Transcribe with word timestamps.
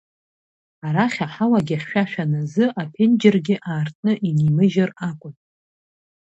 Арахь 0.85 1.19
аҳауагьы 1.25 1.75
хьшәашәан 1.81 2.31
азы 2.41 2.65
аԥенџьыргьы 2.81 3.55
аартны 3.71 4.11
инимыжьыр 4.27 4.91
акәын. 5.07 5.35